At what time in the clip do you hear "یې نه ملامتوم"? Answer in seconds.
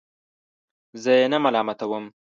1.19-2.05